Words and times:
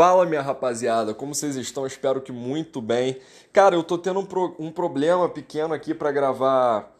Fala 0.00 0.24
minha 0.24 0.40
rapaziada, 0.40 1.12
como 1.12 1.34
vocês 1.34 1.56
estão? 1.56 1.86
Espero 1.86 2.22
que 2.22 2.32
muito 2.32 2.80
bem. 2.80 3.20
Cara, 3.52 3.74
eu 3.74 3.82
tô 3.82 3.98
tendo 3.98 4.18
um, 4.18 4.24
pro, 4.24 4.56
um 4.58 4.72
problema 4.72 5.28
pequeno 5.28 5.74
aqui 5.74 5.92
para 5.92 6.10
gravar 6.10 6.90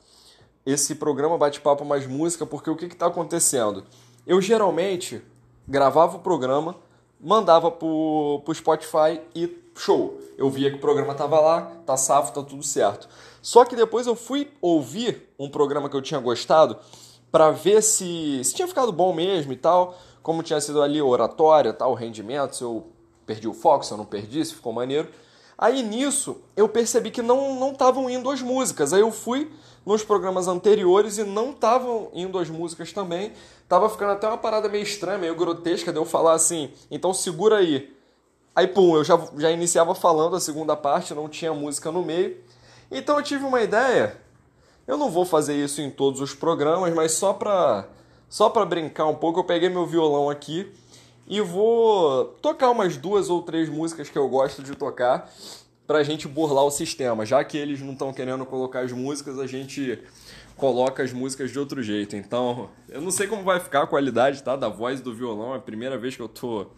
esse 0.66 0.96
programa 0.96 1.38
Bate-Papo 1.38 1.82
Mais 1.82 2.06
Música, 2.06 2.44
porque 2.44 2.68
o 2.68 2.76
que 2.76 2.90
que 2.90 2.94
tá 2.94 3.06
acontecendo? 3.06 3.86
Eu 4.26 4.38
geralmente 4.42 5.22
gravava 5.66 6.18
o 6.18 6.20
programa, 6.20 6.76
mandava 7.18 7.70
pro, 7.70 8.42
pro 8.44 8.54
Spotify 8.54 9.22
e 9.34 9.48
show. 9.74 10.20
Eu 10.36 10.50
via 10.50 10.68
que 10.68 10.76
o 10.76 10.80
programa 10.80 11.14
tava 11.14 11.40
lá, 11.40 11.72
tá 11.86 11.96
safo, 11.96 12.34
tá 12.34 12.42
tudo 12.42 12.62
certo. 12.62 13.08
Só 13.40 13.64
que 13.64 13.74
depois 13.74 14.06
eu 14.06 14.14
fui 14.14 14.52
ouvir 14.60 15.26
um 15.38 15.48
programa 15.48 15.88
que 15.88 15.96
eu 15.96 16.02
tinha 16.02 16.20
gostado 16.20 16.76
para 17.32 17.50
ver 17.50 17.82
se, 17.82 18.44
se 18.44 18.54
tinha 18.54 18.68
ficado 18.68 18.92
bom 18.92 19.14
mesmo 19.14 19.54
e 19.54 19.56
tal 19.56 19.96
como 20.22 20.42
tinha 20.42 20.60
sido 20.60 20.82
ali 20.82 21.00
oratória, 21.00 21.72
tal, 21.72 21.94
rendimento, 21.94 22.56
se 22.56 22.62
eu 22.62 22.86
perdi 23.26 23.48
o 23.48 23.54
foco, 23.54 23.84
se 23.84 23.92
eu 23.92 23.98
não 23.98 24.04
perdi, 24.04 24.44
se 24.44 24.54
ficou 24.54 24.72
maneiro. 24.72 25.08
Aí 25.56 25.82
nisso 25.82 26.40
eu 26.56 26.68
percebi 26.68 27.10
que 27.10 27.20
não 27.20 27.70
estavam 27.70 28.08
indo 28.08 28.30
as 28.30 28.40
músicas. 28.40 28.92
Aí 28.92 29.00
eu 29.00 29.12
fui 29.12 29.50
nos 29.84 30.02
programas 30.02 30.48
anteriores 30.48 31.18
e 31.18 31.24
não 31.24 31.50
estavam 31.50 32.08
indo 32.14 32.38
as 32.38 32.48
músicas 32.48 32.92
também. 32.92 33.32
Tava 33.68 33.88
ficando 33.88 34.12
até 34.12 34.26
uma 34.26 34.38
parada 34.38 34.68
meio 34.68 34.82
estranha, 34.82 35.18
meio 35.18 35.34
grotesca 35.34 35.92
de 35.92 35.98
eu 35.98 36.04
falar 36.04 36.32
assim, 36.32 36.72
então 36.90 37.12
segura 37.12 37.58
aí. 37.58 37.94
Aí 38.54 38.66
pum, 38.66 38.96
eu 38.96 39.04
já, 39.04 39.18
já 39.36 39.50
iniciava 39.50 39.94
falando 39.94 40.34
a 40.34 40.40
segunda 40.40 40.76
parte, 40.76 41.14
não 41.14 41.28
tinha 41.28 41.54
música 41.54 41.92
no 41.92 42.02
meio. 42.02 42.42
Então 42.90 43.16
eu 43.16 43.22
tive 43.22 43.44
uma 43.44 43.60
ideia. 43.60 44.16
Eu 44.86 44.96
não 44.96 45.10
vou 45.10 45.24
fazer 45.24 45.54
isso 45.54 45.80
em 45.80 45.90
todos 45.90 46.20
os 46.20 46.34
programas, 46.34 46.92
mas 46.92 47.12
só 47.12 47.32
pra 47.32 47.86
só 48.30 48.48
para 48.48 48.64
brincar 48.64 49.06
um 49.06 49.14
pouco, 49.14 49.40
eu 49.40 49.44
peguei 49.44 49.68
meu 49.68 49.84
violão 49.84 50.30
aqui 50.30 50.72
e 51.26 51.40
vou 51.40 52.26
tocar 52.40 52.70
umas 52.70 52.96
duas 52.96 53.28
ou 53.28 53.42
três 53.42 53.68
músicas 53.68 54.08
que 54.08 54.16
eu 54.16 54.28
gosto 54.28 54.62
de 54.62 54.76
tocar 54.76 55.28
pra 55.84 56.04
gente 56.04 56.28
burlar 56.28 56.64
o 56.64 56.70
sistema. 56.70 57.26
Já 57.26 57.42
que 57.42 57.58
eles 57.58 57.80
não 57.80 57.92
estão 57.92 58.12
querendo 58.12 58.46
colocar 58.46 58.82
as 58.82 58.92
músicas, 58.92 59.36
a 59.40 59.48
gente 59.48 59.98
coloca 60.56 61.02
as 61.02 61.12
músicas 61.12 61.50
de 61.50 61.58
outro 61.58 61.82
jeito. 61.82 62.14
Então, 62.14 62.70
eu 62.88 63.00
não 63.00 63.10
sei 63.10 63.26
como 63.26 63.42
vai 63.42 63.58
ficar 63.58 63.82
a 63.82 63.86
qualidade, 63.88 64.44
tá, 64.44 64.54
da 64.54 64.68
voz 64.68 65.00
do 65.00 65.12
violão. 65.12 65.52
É 65.52 65.56
a 65.56 65.60
primeira 65.60 65.98
vez 65.98 66.14
que 66.14 66.22
eu 66.22 66.28
tô 66.28 66.68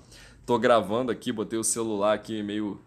tô 0.46 0.58
gravando 0.58 1.12
aqui, 1.12 1.30
botei 1.30 1.58
o 1.58 1.62
celular 1.62 2.14
aqui 2.14 2.42
meio 2.42 2.80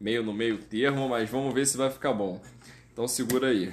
meio 0.00 0.22
no 0.22 0.32
meio 0.32 0.56
termo, 0.56 1.08
mas 1.08 1.28
vamos 1.28 1.52
ver 1.52 1.66
se 1.66 1.76
vai 1.76 1.90
ficar 1.90 2.14
bom. 2.14 2.40
Então 2.92 3.06
segura 3.06 3.48
aí. 3.48 3.72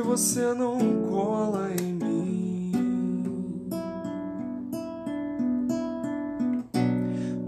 Você 0.00 0.54
não 0.54 0.78
cola 1.08 1.70
em 1.80 1.92
mim? 1.92 2.72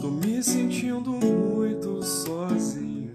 Tô 0.00 0.10
me 0.10 0.42
sentindo 0.42 1.10
muito 1.10 2.02
sozinho. 2.02 3.12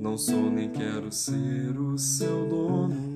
Não 0.00 0.16
sou 0.16 0.50
nem 0.50 0.70
quero 0.70 1.10
ser 1.12 1.78
o 1.78 1.98
seu 1.98 2.48
dono. 2.48 3.14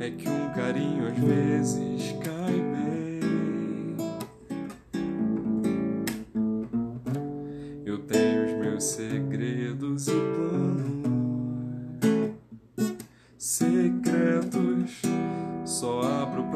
é 0.00 0.10
que 0.10 0.26
um 0.26 0.50
carinho 0.54 1.08
às 1.08 1.18
vezes 1.18 1.99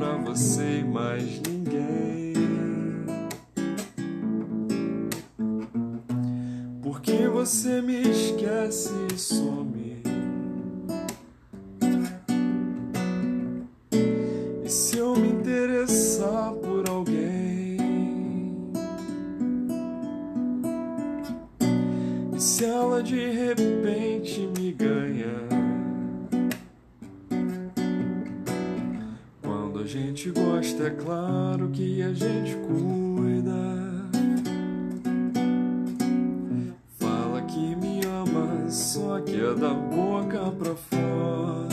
pra 0.04 0.16
você 0.18 0.80
e 0.80 0.84
mais 0.84 1.40
ninguém. 1.40 2.34
Porque 6.82 7.26
você 7.28 7.80
me 7.80 8.02
esquece 8.02 8.92
e 9.14 9.18
some. 9.18 9.83
É 30.86 30.90
claro 30.90 31.70
que 31.70 32.02
a 32.02 32.12
gente 32.12 32.56
cuida. 32.56 33.52
Fala 36.98 37.40
que 37.42 37.74
me 37.76 38.00
ama, 38.04 38.68
só 38.68 39.18
que 39.20 39.34
é 39.34 39.54
da 39.54 39.72
boca 39.72 40.50
pra 40.52 40.74
fora. 40.74 41.68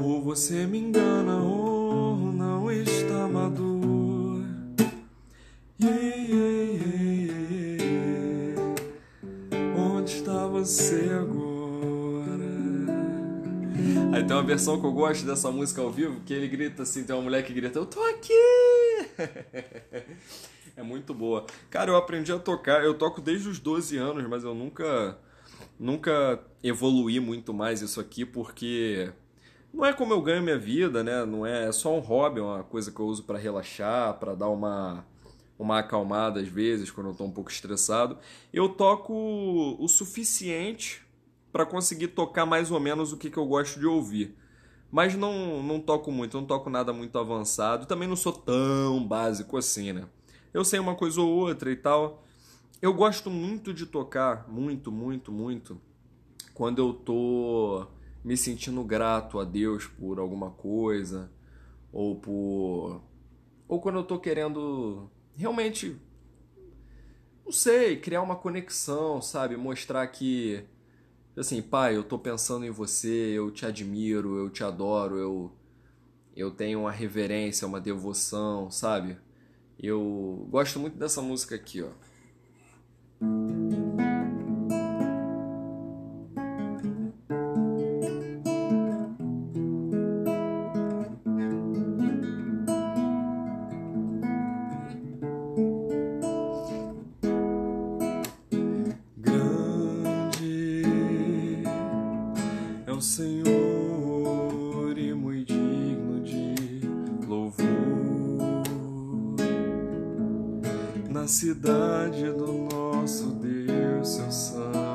Ou 0.00 0.22
você 0.22 0.66
me 0.66 0.78
engana 0.78 1.42
ou 1.42 2.16
não 2.16 2.70
está 2.70 3.26
maduro. 3.26 4.46
Yeah, 5.80 6.16
yeah, 6.16 6.72
yeah, 7.82 8.74
Onde 9.76 10.12
está 10.12 10.46
você 10.46 11.10
agora? 11.10 11.45
Versão 14.46 14.80
que 14.80 14.86
eu 14.86 14.92
gosto 14.92 15.26
dessa 15.26 15.50
música 15.50 15.82
ao 15.82 15.90
vivo 15.90 16.20
que 16.24 16.32
ele 16.32 16.48
grita 16.48 16.84
assim: 16.84 17.04
tem 17.04 17.14
uma 17.14 17.22
mulher 17.22 17.44
que 17.44 17.52
grita, 17.52 17.78
Eu 17.78 17.86
tô 17.86 18.02
aqui! 18.04 18.32
é 20.76 20.82
muito 20.82 21.12
boa. 21.12 21.44
Cara, 21.68 21.90
eu 21.90 21.96
aprendi 21.96 22.32
a 22.32 22.38
tocar, 22.38 22.84
eu 22.84 22.94
toco 22.94 23.20
desde 23.20 23.48
os 23.48 23.58
12 23.58 23.96
anos, 23.96 24.26
mas 24.28 24.44
eu 24.44 24.54
nunca. 24.54 25.18
Nunca 25.78 26.42
evoluí 26.62 27.20
muito 27.20 27.52
mais 27.52 27.82
isso 27.82 28.00
aqui 28.00 28.24
porque 28.24 29.12
não 29.72 29.84
é 29.84 29.92
como 29.92 30.12
eu 30.14 30.22
ganho 30.22 30.42
minha 30.42 30.58
vida, 30.58 31.04
né? 31.04 31.24
Não 31.26 31.44
é, 31.44 31.68
é 31.68 31.72
só 31.72 31.94
um 31.94 32.00
hobby, 32.00 32.40
é 32.40 32.42
uma 32.42 32.64
coisa 32.64 32.90
que 32.90 32.98
eu 32.98 33.06
uso 33.06 33.24
para 33.24 33.38
relaxar, 33.38 34.14
para 34.14 34.34
dar 34.34 34.48
uma 34.48 35.04
uma 35.58 35.78
acalmada 35.78 36.40
às 36.40 36.48
vezes 36.48 36.90
quando 36.90 37.06
eu 37.06 37.12
estou 37.12 37.26
um 37.26 37.30
pouco 37.30 37.50
estressado. 37.50 38.18
Eu 38.52 38.70
toco 38.70 39.14
o 39.78 39.88
suficiente 39.88 41.05
para 41.56 41.64
conseguir 41.64 42.08
tocar 42.08 42.44
mais 42.44 42.70
ou 42.70 42.78
menos 42.78 43.14
o 43.14 43.16
que, 43.16 43.30
que 43.30 43.38
eu 43.38 43.46
gosto 43.46 43.80
de 43.80 43.86
ouvir. 43.86 44.36
Mas 44.92 45.14
não, 45.14 45.62
não 45.62 45.80
toco 45.80 46.12
muito, 46.12 46.36
não 46.36 46.46
toco 46.46 46.68
nada 46.68 46.92
muito 46.92 47.18
avançado. 47.18 47.86
Também 47.86 48.06
não 48.06 48.14
sou 48.14 48.34
tão 48.34 49.02
básico 49.02 49.56
assim, 49.56 49.90
né? 49.90 50.06
Eu 50.52 50.66
sei 50.66 50.78
uma 50.78 50.94
coisa 50.94 51.18
ou 51.18 51.30
outra 51.30 51.72
e 51.72 51.76
tal. 51.76 52.22
eu 52.82 52.92
gosto 52.92 53.30
muito 53.30 53.72
de 53.72 53.86
tocar, 53.86 54.46
muito, 54.46 54.92
muito, 54.92 55.32
muito, 55.32 55.80
quando 56.52 56.78
eu 56.78 56.92
tô 56.92 57.86
me 58.22 58.36
sentindo 58.36 58.84
grato 58.84 59.38
a 59.38 59.44
Deus 59.44 59.86
por 59.86 60.18
alguma 60.18 60.50
coisa, 60.50 61.32
ou 61.90 62.16
por. 62.16 63.00
ou 63.66 63.80
quando 63.80 63.96
eu 63.96 64.04
tô 64.04 64.18
querendo 64.18 65.10
realmente. 65.34 65.96
não 67.46 67.50
sei, 67.50 67.96
criar 67.98 68.20
uma 68.20 68.36
conexão, 68.36 69.22
sabe? 69.22 69.56
Mostrar 69.56 70.06
que. 70.08 70.62
Assim, 71.40 71.62
pai, 71.62 71.96
eu 71.96 72.04
tô 72.04 72.18
pensando 72.18 72.64
em 72.64 72.70
você, 72.70 73.08
eu 73.36 73.50
te 73.50 73.66
admiro, 73.66 74.36
eu 74.38 74.50
te 74.50 74.64
adoro, 74.64 75.18
eu. 75.18 75.52
eu 76.36 76.50
tenho 76.50 76.80
uma 76.82 76.92
reverência, 76.92 77.66
uma 77.66 77.80
devoção, 77.80 78.70
sabe? 78.70 79.18
Eu 79.78 80.46
gosto 80.50 80.80
muito 80.80 80.98
dessa 80.98 81.22
música 81.22 81.54
aqui, 81.56 81.82
ó. 81.82 81.90
Na 111.26 111.28
cidade 111.28 112.30
do 112.30 112.52
nosso 112.52 113.30
Deus, 113.30 114.08
seu 114.10 114.30
santo 114.30 114.85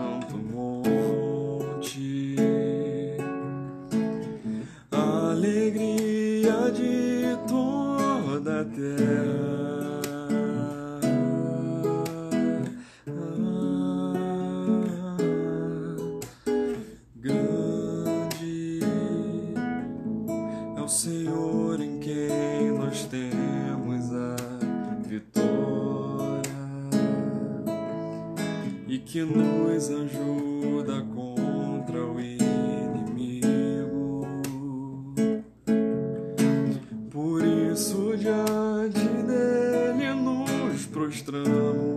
prostramos. 41.02 41.91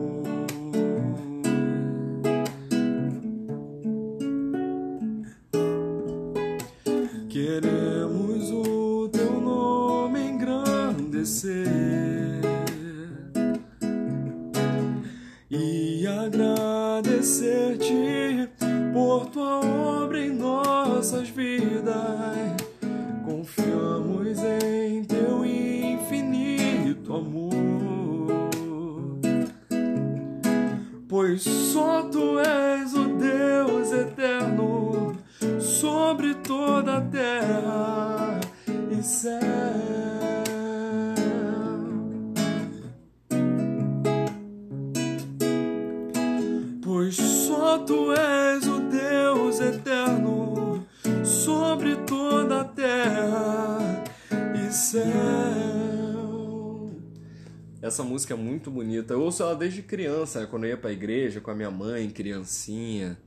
Essa 57.84 58.02
música 58.02 58.32
é 58.32 58.36
muito 58.36 58.70
bonita. 58.70 59.12
Eu 59.12 59.20
ouço 59.20 59.42
ela 59.42 59.54
desde 59.54 59.82
criança, 59.82 60.40
né? 60.40 60.46
quando 60.46 60.64
eu 60.64 60.70
ia 60.70 60.76
pra 60.78 60.90
igreja 60.90 61.38
com 61.38 61.50
a 61.50 61.54
minha 61.54 61.70
mãe, 61.70 62.08
criancinha. 62.08 63.18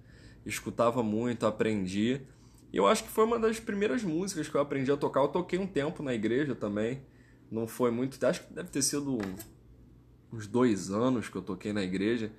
Escutava 0.43 1.03
muito, 1.03 1.45
aprendi. 1.45 2.21
E 2.73 2.77
eu 2.77 2.87
acho 2.87 3.03
que 3.03 3.09
foi 3.11 3.23
uma 3.23 3.37
das 3.37 3.59
primeiras 3.59 4.01
músicas 4.01 4.49
que 4.49 4.55
eu 4.55 4.59
aprendi 4.59 4.91
a 4.91 4.97
tocar. 4.97 5.19
Eu 5.19 5.27
toquei 5.27 5.59
um 5.59 5.67
tempo 5.67 6.01
na 6.01 6.11
igreja 6.11 6.55
também. 6.55 7.03
Não 7.51 7.67
foi 7.67 7.91
muito. 7.91 8.17
Acho 8.25 8.47
que 8.47 8.51
deve 8.51 8.69
ter 8.69 8.81
sido 8.81 9.19
uns 10.33 10.47
dois 10.47 10.89
anos 10.89 11.29
que 11.29 11.35
eu 11.35 11.43
toquei 11.43 11.71
na 11.71 11.83
igreja. 11.83 12.31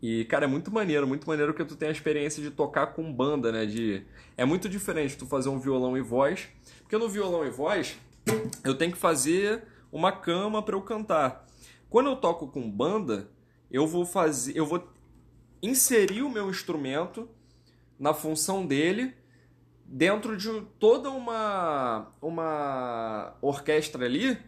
E, 0.00 0.24
cara, 0.24 0.46
é 0.46 0.48
muito 0.48 0.70
maneiro, 0.70 1.06
muito 1.06 1.28
maneiro 1.28 1.52
que 1.52 1.62
tu 1.62 1.76
tem 1.76 1.90
a 1.90 1.92
experiência 1.92 2.42
de 2.42 2.50
tocar 2.50 2.94
com 2.94 3.12
banda, 3.12 3.52
né? 3.52 3.66
De... 3.66 4.02
É 4.34 4.46
muito 4.46 4.66
diferente 4.66 5.14
tu 5.14 5.26
fazer 5.26 5.50
um 5.50 5.58
violão 5.58 5.94
e 5.94 6.00
voz. 6.00 6.48
Porque 6.80 6.96
no 6.96 7.06
violão 7.06 7.46
e 7.46 7.50
voz, 7.50 7.98
eu 8.64 8.74
tenho 8.74 8.92
que 8.92 8.98
fazer 8.98 9.62
uma 9.92 10.10
cama 10.10 10.62
para 10.62 10.74
eu 10.74 10.80
cantar. 10.80 11.49
Quando 11.90 12.08
eu 12.08 12.16
toco 12.16 12.46
com 12.46 12.70
banda, 12.70 13.28
eu 13.68 13.86
vou 13.86 14.06
fazer. 14.06 14.56
Eu 14.56 14.64
vou 14.64 14.88
inserir 15.60 16.22
o 16.22 16.30
meu 16.30 16.48
instrumento 16.48 17.28
na 17.98 18.14
função 18.14 18.64
dele 18.64 19.14
dentro 19.84 20.36
de 20.36 20.48
toda 20.78 21.10
uma, 21.10 22.12
uma 22.22 23.36
orquestra 23.42 24.06
ali 24.06 24.38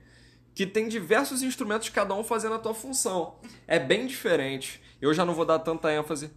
que 0.55 0.65
tem 0.65 0.87
diversos 0.87 1.43
instrumentos, 1.43 1.89
cada 1.89 2.15
um 2.15 2.23
fazendo 2.23 2.55
a 2.55 2.59
tua 2.59 2.75
função. 2.75 3.37
É 3.67 3.79
bem 3.79 4.07
diferente. 4.07 4.81
Eu 5.01 5.13
já 5.13 5.25
não 5.25 5.35
vou 5.35 5.45
dar 5.45 5.59
tanta 5.59 5.93
ênfase 5.93 6.31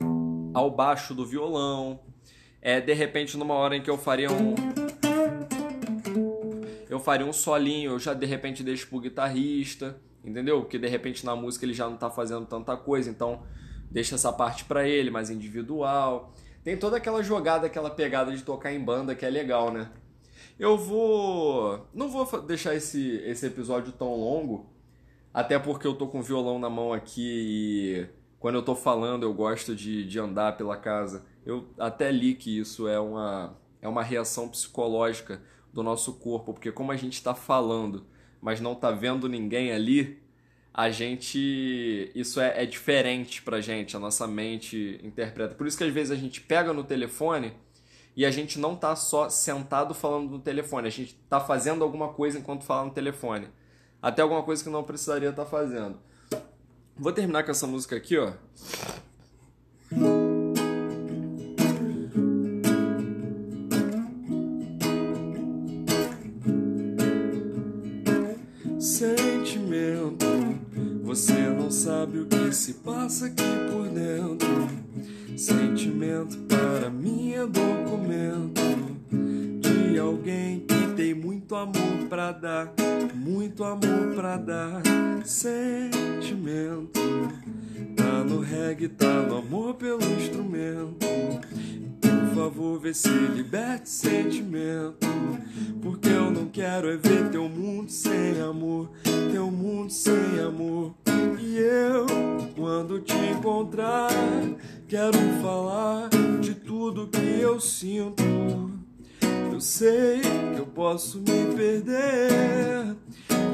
ao 0.54 0.72
baixo 0.72 1.14
do 1.14 1.24
violão. 1.24 2.00
É, 2.62 2.82
de 2.82 2.94
repente, 2.94 3.38
numa 3.38 3.54
hora 3.54 3.76
em 3.76 3.82
que 3.84 3.90
eu 3.90 3.98
faria 3.98 4.32
um. 4.32 4.56
Eu 6.90 7.00
faria 7.00 7.28
um 7.28 7.34
solinho, 7.34 7.92
eu 7.92 8.00
já 8.00 8.14
de 8.14 8.26
repente 8.26 8.64
deixo 8.64 8.88
pro 8.88 9.00
guitarrista, 9.00 10.02
entendeu? 10.26 10.62
Porque 10.62 10.80
de 10.80 10.88
repente 10.88 11.26
na 11.26 11.36
música 11.36 11.66
ele 11.66 11.74
já 11.74 11.90
não 11.90 11.98
tá 11.98 12.10
fazendo 12.10 12.46
tanta 12.46 12.76
coisa, 12.76 13.10
então 13.10 13.44
deixa 13.90 14.16
essa 14.16 14.34
parte 14.34 14.66
para 14.66 14.88
ele, 14.88 15.10
mais 15.10 15.30
individual. 15.30 16.34
Tem 16.64 16.76
toda 16.76 16.98
aquela 16.98 17.22
jogada, 17.22 17.68
aquela 17.68 17.90
pegada 17.90 18.36
de 18.36 18.44
tocar 18.44 18.74
em 18.74 18.84
banda 18.84 19.14
que 19.14 19.26
é 19.26 19.30
legal, 19.30 19.72
né? 19.72 19.90
Eu 20.58 20.78
vou. 20.78 21.88
Não 21.94 22.10
vou 22.10 22.42
deixar 22.42 22.74
esse, 22.76 23.18
esse 23.26 23.46
episódio 23.46 23.92
tão 23.92 24.16
longo, 24.16 24.74
até 25.34 25.60
porque 25.60 25.86
eu 25.86 25.94
tô 25.94 26.08
com 26.08 26.20
o 26.20 26.24
violão 26.24 26.58
na 26.58 26.70
mão 26.70 26.94
aqui 26.94 27.22
e 27.22 28.08
quando 28.40 28.56
eu 28.56 28.64
tô 28.64 28.76
falando 28.76 29.24
eu 29.24 29.34
gosto 29.34 29.76
de, 29.76 30.06
de 30.06 30.20
andar 30.20 30.58
pela 30.58 30.78
casa. 30.78 31.26
Eu 31.46 31.68
até 31.78 32.12
li 32.12 32.34
que 32.34 32.58
isso 32.58 32.88
é 32.88 33.00
uma, 33.00 33.56
é 33.82 33.88
uma 33.88 34.02
reação 34.02 34.48
psicológica 34.50 35.42
do 35.72 35.84
nosso 35.84 36.14
corpo, 36.14 36.54
porque 36.54 36.72
como 36.72 36.92
a 36.92 36.96
gente 36.96 37.14
está 37.14 37.36
falando, 37.36 38.06
mas 38.46 38.62
não 38.62 38.76
tá 38.76 38.92
vendo 38.92 39.28
ninguém 39.28 39.72
ali, 39.72 40.22
a 40.72 40.92
gente. 40.92 42.12
Isso 42.14 42.40
é, 42.40 42.62
é 42.62 42.66
diferente 42.68 43.42
pra 43.42 43.60
gente, 43.60 43.98
a 43.98 44.00
nossa 44.00 44.28
mente 44.28 45.00
interpreta. 45.04 45.56
Por 45.56 45.66
isso 45.66 45.76
que 45.76 45.84
às 45.84 45.92
vezes 45.92 46.12
a 46.12 46.16
gente 46.16 46.42
pega 46.42 46.72
no 46.72 46.84
telefone 46.84 47.54
e 48.16 48.24
a 48.24 48.30
gente 48.30 48.60
não 48.60 48.76
tá 48.76 48.96
só 48.96 49.32
sentado 49.32 49.96
falando 49.96 50.30
no 50.30 50.38
telefone, 50.38 50.88
a 50.88 50.92
gente 50.92 51.16
tá 51.28 51.40
fazendo 51.40 51.84
alguma 51.84 52.10
coisa 52.10 52.38
enquanto 52.38 52.66
fala 52.66 52.86
no 52.86 52.92
telefone. 52.92 53.48
Até 54.00 54.22
alguma 54.22 54.44
coisa 54.44 54.64
que 54.64 54.70
não 54.70 54.84
precisaria 54.84 55.30
estar 55.32 55.46
tá 55.46 55.50
fazendo. 55.50 55.98
Vou 56.96 57.12
terminar 57.12 57.44
com 57.44 57.50
essa 57.50 57.66
música 57.66 57.96
aqui, 57.96 58.16
ó. 58.16 58.34
Sentimento, 68.86 70.28
você 71.04 71.34
não 71.34 71.72
sabe 71.72 72.20
o 72.20 72.28
que 72.28 72.54
se 72.54 72.76
passa 72.76 73.26
aqui 73.26 73.42
por 73.72 73.88
dentro. 73.88 74.70
Sentimento 75.36 76.38
para 76.48 76.92
mim 76.92 77.34
é 77.34 77.48
documento 77.48 78.62
de 79.60 79.98
alguém 79.98 80.60
que 80.60 80.94
tem 80.96 81.16
muito 81.16 81.56
amor 81.56 82.08
pra 82.08 82.32
dar, 82.32 82.72
muito 83.16 83.64
amor 83.64 84.14
pra 84.16 84.38
dar. 84.38 84.84
Sentimento 85.26 87.02
tá 87.96 88.24
no 88.24 88.40
reggae, 88.40 88.88
tá 88.88 89.24
no 89.24 89.38
amor 89.38 89.74
pelo 89.74 90.04
instrumento. 90.16 91.08
Favor, 92.46 92.80
vê 92.80 92.94
se 92.94 93.10
liberte 93.10 93.90
sentimento. 93.90 95.08
Porque 95.82 96.10
eu 96.10 96.30
não 96.30 96.48
quero 96.48 96.88
é 96.92 96.96
ver 96.96 97.32
teu 97.32 97.50
mundo 97.50 97.90
sem 97.90 98.40
amor, 98.40 98.92
teu 99.32 99.50
mundo 99.50 99.90
sem 99.92 100.40
amor. 100.40 100.94
E 101.40 101.58
eu, 101.58 102.06
quando 102.56 103.00
te 103.00 103.16
encontrar, 103.16 104.12
quero 104.88 105.18
falar 105.42 106.10
de 106.40 106.54
tudo 106.54 107.08
que 107.08 107.42
eu 107.42 107.60
sinto. 107.60 108.24
Eu 109.52 109.60
sei 109.60 110.22
que 110.54 110.60
eu 110.60 110.68
posso 110.68 111.18
me 111.18 111.56
perder 111.56 112.96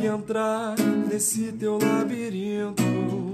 e 0.03 0.05
entrar 0.05 0.75
nesse 1.09 1.53
teu 1.53 1.79
labirinto. 1.81 3.30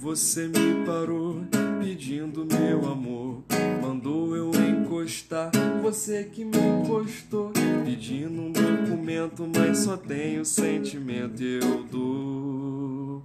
Você 0.00 0.46
me 0.46 0.86
parou 0.86 1.40
pedindo 1.80 2.46
meu 2.46 2.88
amor, 2.88 3.42
mandou 3.82 4.36
eu 4.36 4.52
encostar. 4.54 5.50
Você 5.82 6.22
que 6.22 6.44
me 6.44 6.56
encostou 6.56 7.50
pedindo 7.84 8.42
um 8.42 8.52
documento, 8.52 9.44
mas 9.52 9.78
só 9.78 9.96
tenho 9.96 10.44
sentimento 10.44 11.42
e 11.42 11.58
eu 11.58 11.82
dou. 11.90 13.22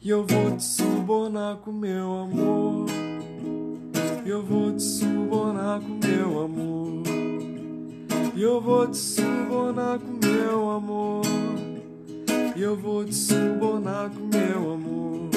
E 0.00 0.08
eu 0.08 0.24
vou 0.24 0.56
te 0.56 0.62
subornar 0.62 1.56
com 1.56 1.72
meu 1.72 2.14
amor. 2.14 2.86
Eu 4.24 4.44
vou 4.44 4.76
te 4.76 4.84
subornar 4.84 5.80
com 5.80 6.06
meu 6.06 6.40
amor. 6.40 7.02
Eu 8.36 8.60
vou 8.60 8.86
te 8.86 8.96
subornar 8.96 9.98
com 9.98 10.24
meu 10.24 10.70
amor. 10.70 11.22
Eu 12.56 12.76
vou 12.76 13.04
te 13.04 13.14
subornar 13.14 14.08
com 14.10 14.24
meu 14.28 14.72
amor. 14.72 15.35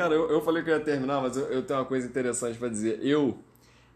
Cara, 0.00 0.14
eu, 0.14 0.30
eu 0.30 0.40
falei 0.40 0.62
que 0.62 0.70
eu 0.70 0.78
ia 0.78 0.80
terminar, 0.82 1.20
mas 1.20 1.36
eu, 1.36 1.44
eu 1.48 1.62
tenho 1.62 1.78
uma 1.78 1.84
coisa 1.84 2.06
interessante 2.06 2.56
para 2.56 2.70
dizer. 2.70 3.00
Eu 3.02 3.36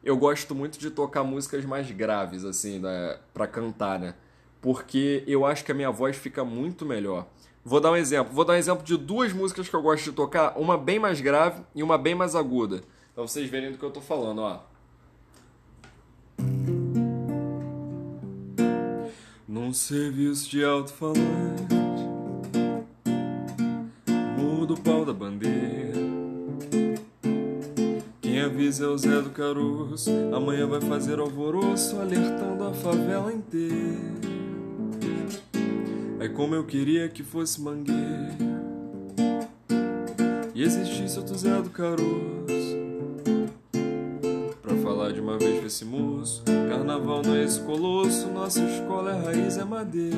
eu 0.02 0.18
gosto 0.18 0.54
muito 0.54 0.78
de 0.78 0.90
tocar 0.90 1.25
músicas 1.25 1.64
mais 1.64 1.90
graves, 1.90 2.44
assim, 2.44 2.78
né, 2.78 3.18
para 3.32 3.46
cantar, 3.46 3.99
né? 3.99 4.14
Porque 4.61 5.25
eu 5.26 5.46
acho 5.46 5.64
que 5.64 5.73
a 5.73 5.75
minha 5.75 5.90
voz 5.90 6.14
fica 6.14 6.44
muito 6.44 6.84
melhor. 6.84 7.26
Vou 7.64 7.80
dar 7.80 7.90
um 7.90 7.96
exemplo. 7.96 8.34
Vou 8.34 8.44
dar 8.44 8.52
um 8.52 8.56
exemplo 8.56 8.84
de 8.84 8.99
duas 8.99 9.32
músicas 9.32 9.66
que 9.66 9.75
eu 9.75 9.80
gosto 9.80 10.04
de 10.04 10.12
tocar, 10.12 10.58
uma 10.58 10.76
bem 10.76 10.99
mais 10.99 11.23
grave 11.23 11.62
e 11.75 11.82
uma 11.82 11.96
bem 11.96 12.14
mais 12.14 12.37
aguda. 12.37 12.82
Pra 13.14 13.23
vocês 13.23 13.49
verem 13.49 13.73
do 13.73 13.78
que 13.78 13.84
eu 13.84 13.90
tô 13.90 14.02
falando, 14.02 14.42
ó. 14.42 14.61
Num 19.49 19.73
serviço 19.73 20.50
de 20.50 20.62
alto-falante 20.62 21.74
avisa 28.54 28.84
é 28.84 28.87
o 28.87 28.96
Zé 28.96 29.20
do 29.20 29.30
Caroço. 29.30 30.08
Amanhã 30.32 30.64
vai 30.68 30.80
fazer 30.80 31.18
alvoroço 31.18 31.99
Alertando 32.00 32.62
a 32.62 32.73
favela 32.73 33.32
inteira. 33.32 34.14
É 36.20 36.28
como 36.28 36.54
eu 36.54 36.64
queria 36.64 37.08
que 37.08 37.25
fosse 37.25 37.61
mangueira. 37.61 38.32
E 40.54 40.62
existisse 40.62 41.18
outro 41.18 41.37
Zé 41.37 41.61
do 41.61 41.70
Caroço. 41.70 42.04
Pra 44.62 44.76
falar 44.76 45.11
de 45.11 45.20
uma 45.20 45.37
vez 45.37 45.58
com 45.58 45.66
esse 45.66 45.84
moço 45.84 46.44
Carnaval 46.44 47.23
não 47.23 47.34
é 47.34 47.42
esse 47.42 47.61
colosso 47.61 48.28
Nossa 48.28 48.61
escola 48.61 49.11
é 49.11 49.25
raiz, 49.25 49.58
é 49.58 49.64
madeira. 49.64 50.16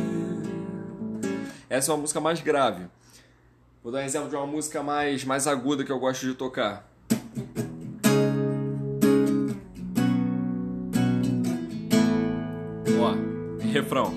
Essa 1.70 1.90
é 1.90 1.94
uma 1.94 2.02
música 2.02 2.20
mais 2.20 2.42
grave. 2.42 2.84
Vou 3.82 3.90
dar 3.90 4.04
exemplo 4.04 4.28
de 4.28 4.36
uma 4.36 4.46
música 4.46 4.82
mais, 4.82 5.24
mais 5.24 5.46
aguda 5.46 5.84
que 5.84 5.90
eu 5.90 5.98
gosto 5.98 6.26
de 6.26 6.34
tocar. 6.34 6.86
Refrão. 13.76 14.14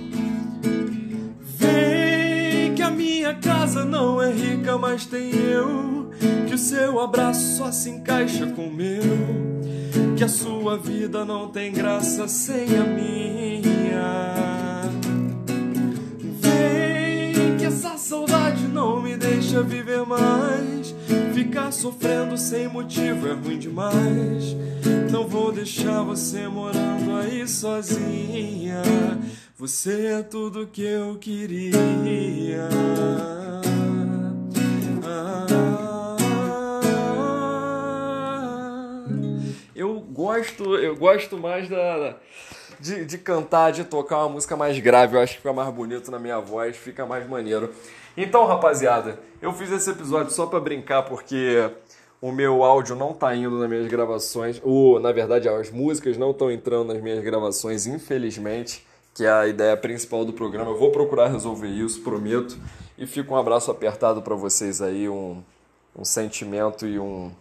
Vem 1.41 2.73
que 2.75 2.81
a 2.81 2.89
minha 2.89 3.33
casa 3.33 3.83
não 3.83 4.21
é 4.21 4.31
rica, 4.31 4.77
mas 4.77 5.05
tem 5.05 5.31
eu. 5.35 6.11
Que 6.47 6.55
o 6.55 6.57
seu 6.57 6.99
abraço 6.99 7.57
só 7.57 7.71
se 7.71 7.89
encaixa 7.89 8.47
com 8.47 8.67
o 8.67 8.73
meu. 8.73 9.01
Que 10.15 10.23
a 10.23 10.29
sua 10.29 10.77
vida 10.77 11.25
não 11.25 11.49
tem 11.49 11.73
graça 11.73 12.27
sem 12.27 12.77
a 12.77 12.83
minha. 12.83 14.83
Vem 16.39 17.57
que 17.57 17.65
essa 17.65 17.97
saudade 17.97 18.67
não 18.67 19.01
me 19.01 19.17
deixa 19.17 19.61
viver 19.61 20.05
mais. 20.05 20.95
Ficar 21.33 21.71
sofrendo 21.71 22.37
sem 22.37 22.67
motivo 22.67 23.27
é 23.27 23.33
ruim 23.33 23.59
demais. 23.59 24.55
Não 25.11 25.27
vou 25.27 25.51
deixar 25.51 26.03
você 26.03 26.47
morando 26.47 27.17
aí 27.17 27.47
sozinha. 27.47 28.81
Você 29.57 30.05
é 30.05 30.23
tudo 30.23 30.67
que 30.67 30.83
eu 30.83 31.17
queria. 31.17 31.73
Eu 39.75 39.99
gosto, 39.99 40.75
eu 40.75 40.95
gosto 40.95 41.37
mais 41.37 41.67
da 41.67 42.15
de, 42.79 43.03
de 43.03 43.17
cantar, 43.17 43.71
de 43.71 43.83
tocar 43.83 44.19
uma 44.19 44.29
música 44.29 44.55
mais 44.55 44.77
grave. 44.79 45.15
Eu 45.15 45.21
acho 45.21 45.33
que 45.33 45.39
fica 45.39 45.53
mais 45.53 45.73
bonito 45.73 46.09
na 46.11 46.19
minha 46.19 46.39
voz, 46.39 46.77
fica 46.77 47.05
mais 47.05 47.27
maneiro. 47.27 47.73
Então, 48.15 48.45
rapaziada, 48.45 49.19
eu 49.41 49.53
fiz 49.53 49.71
esse 49.71 49.89
episódio 49.89 50.31
só 50.31 50.45
para 50.45 50.59
brincar 50.59 51.03
porque 51.03 51.69
o 52.21 52.31
meu 52.31 52.63
áudio 52.63 52.95
não 52.95 53.13
tá 53.13 53.35
indo 53.35 53.57
nas 53.57 53.69
minhas 53.69 53.87
gravações, 53.87 54.61
ou 54.63 54.99
na 54.99 55.11
verdade 55.11 55.47
as 55.47 55.71
músicas 55.71 56.17
não 56.17 56.31
estão 56.31 56.51
entrando 56.51 56.93
nas 56.93 57.01
minhas 57.01 57.23
gravações, 57.23 57.87
infelizmente, 57.87 58.85
que 59.13 59.25
é 59.25 59.31
a 59.31 59.47
ideia 59.47 59.75
principal 59.77 60.25
do 60.25 60.33
programa. 60.33 60.71
Eu 60.71 60.77
vou 60.77 60.91
procurar 60.91 61.27
resolver 61.27 61.67
isso, 61.67 62.01
prometo. 62.01 62.57
E 62.97 63.07
fica 63.07 63.33
um 63.33 63.37
abraço 63.37 63.71
apertado 63.71 64.21
para 64.21 64.35
vocês 64.35 64.81
aí, 64.81 65.07
um, 65.07 65.41
um 65.95 66.03
sentimento 66.03 66.85
e 66.85 66.99
um, 66.99 67.31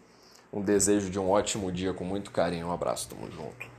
um 0.52 0.60
desejo 0.62 1.10
de 1.10 1.18
um 1.18 1.30
ótimo 1.30 1.72
dia 1.72 1.92
com 1.92 2.04
muito 2.04 2.30
carinho. 2.30 2.68
Um 2.68 2.72
abraço, 2.72 3.08
tamo 3.08 3.30
junto. 3.30 3.77